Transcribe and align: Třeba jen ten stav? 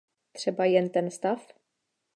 Třeba 0.33 0.65
jen 0.65 0.89
ten 0.89 1.11
stav? 1.11 1.51